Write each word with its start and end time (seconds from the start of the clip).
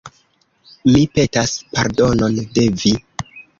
Mi 0.91 1.01
petas 1.19 1.53
pardonon 1.77 2.43
de 2.59 2.67
vi. 2.83 2.97